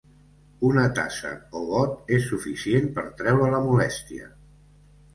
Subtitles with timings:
[0.69, 4.31] Una tassa o got és suficient per treure la molèstia.